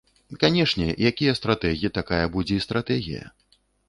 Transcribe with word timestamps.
Канешне, 0.43 0.85
якія 1.09 1.35
стратэгі, 1.39 1.91
такая 1.97 2.21
будзе 2.37 2.57
і 2.63 2.65
стратэгія. 2.65 3.23